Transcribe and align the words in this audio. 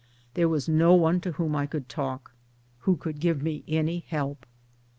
There 0.33 0.49
was 0.49 0.67
no 0.67 0.95
one 0.95 1.21
to 1.21 1.33
whom 1.33 1.55
I 1.55 1.67
could 1.67 1.87
talk, 1.87 2.31
who 2.79 2.97
could 2.97 3.19
give 3.19 3.43
me 3.43 3.63
any 3.67 3.99
help. 4.07 4.47